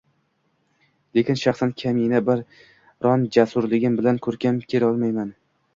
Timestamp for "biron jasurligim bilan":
2.31-4.23